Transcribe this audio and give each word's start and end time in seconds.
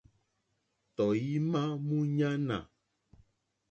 Tɔ̀ímá 0.95 1.63
mǃúɲánà. 1.85 2.57